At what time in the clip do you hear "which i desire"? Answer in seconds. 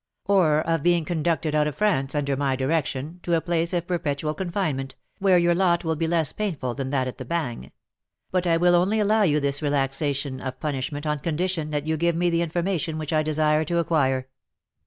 12.97-13.63